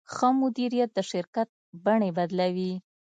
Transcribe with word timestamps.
ښه 0.13 0.27
مدیریت 0.41 0.89
د 0.95 0.99
شرکت 1.11 1.47
بڼې 1.85 2.09
بدلوي. 2.17 2.73